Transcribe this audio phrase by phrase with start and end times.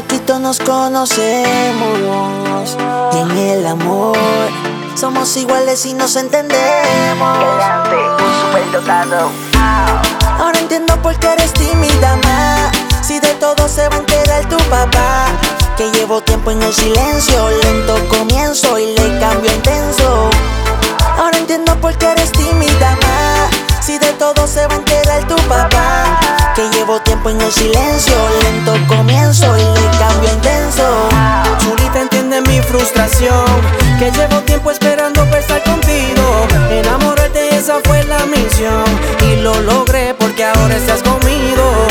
[0.00, 1.98] chamaquitos nos conocemos
[3.12, 4.16] y en el amor
[4.94, 7.28] somos iguales y nos entendemos.
[10.38, 12.72] Ahora entiendo por qué eres tímida más.
[13.02, 15.26] Si de todo se va a enterar tu papá.
[15.76, 20.30] Que llevo tiempo en el silencio, lento comienzo y le cambio intenso.
[21.18, 23.50] Ahora entiendo por qué eres tímida más.
[23.80, 24.89] Si de todo se va a enterar
[26.90, 31.08] llevo tiempo en el silencio, lento comienzo y le cambio intenso.
[31.58, 33.46] Chulita entiende mi frustración,
[33.98, 36.48] que llevo tiempo esperando para estar contigo.
[36.70, 38.84] Enamorarte, esa fue la misión.
[39.22, 41.86] Y lo logré porque ahora estás conmigo.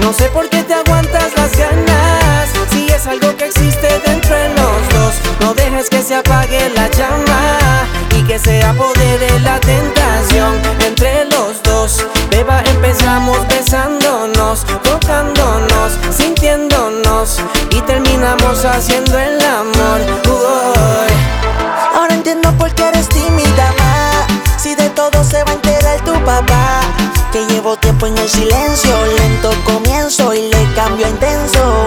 [0.00, 2.50] No sé por qué te aguantas las ganas.
[2.70, 6.88] Si es algo que existe dentro de los dos, no dejes que se apague la
[6.90, 7.86] llama
[8.18, 10.01] y que se apodere la tentación
[18.72, 20.00] haciendo el amor.
[21.94, 24.26] Ahora entiendo por qué eres tímida más.
[24.60, 26.80] Si de todo se va a enterar tu papá.
[27.32, 31.84] Que llevo tiempo en el silencio, lento comienzo y le cambio intenso.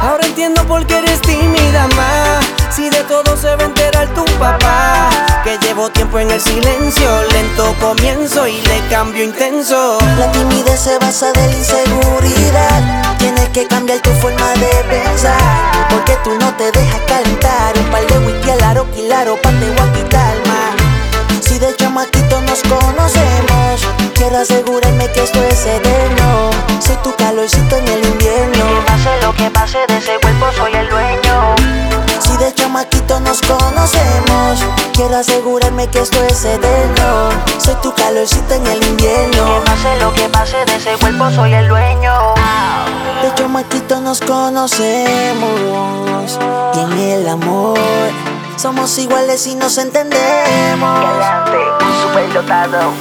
[0.00, 2.44] Ahora entiendo por qué eres tímida más.
[2.70, 5.10] Si de todo se va a enterar tu papá.
[5.44, 9.98] Que llevo tiempo en el silencio, lento comienzo y le cambio intenso.
[10.18, 12.75] La timidez se basa de la inseguridad.
[16.56, 17.76] Te dejas calentar.
[17.78, 20.74] Un par de whisky al aro, quilaro, pa' te voy a quitar más.
[21.40, 23.80] Si de chamaquito nos conocemos,
[24.14, 26.50] quiero asegurarme que esto es eterno.
[26.80, 28.64] Soy tu calorcito en el invierno.
[28.86, 31.54] Pase lo que pase, de ese cuerpo soy el dueño.
[32.20, 34.60] Si de chamaquito nos conocemos,
[34.94, 37.30] quiero asegurarme que esto es eterno.
[37.58, 39.62] Soy tu calorcito en el invierno.
[39.64, 42.34] Pase lo que pase, de ese cuerpo soy el dueño.
[43.22, 46.05] De chamaquito nos conocemos
[46.96, 47.78] en el amor
[48.56, 51.00] somos iguales y nos entendemos.
[51.00, 52.92] Galante, un superdotado.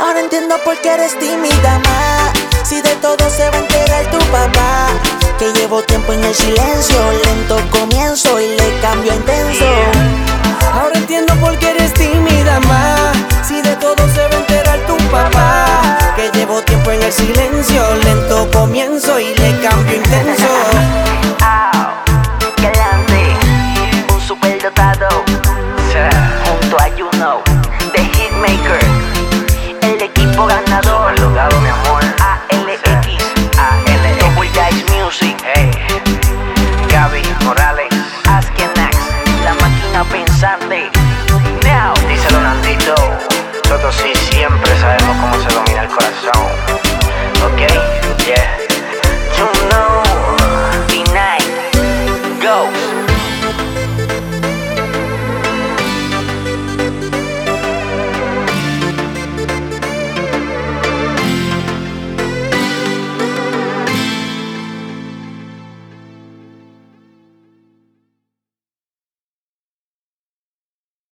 [0.00, 2.32] Ahora entiendo por qué eres tímida más.
[2.64, 4.88] Si de todo se va a enterar tu papá.
[5.38, 9.66] Que llevo tiempo en el silencio, lento comienzo y le cambio a intenso.
[10.72, 13.16] Ahora entiendo por qué eres tímida más.
[13.46, 15.98] Si de todo se va a enterar tu papá.
[16.16, 20.95] Que llevo tiempo en el silencio, lento comienzo y le cambio intenso.